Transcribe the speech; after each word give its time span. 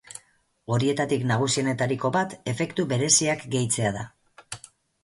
Horietatik 0.75 1.25
nagusienetariko 1.33 2.11
bat 2.17 2.35
efektu 2.55 2.89
bereziak 2.95 3.47
gehitzea 3.59 3.95
da. 4.01 4.09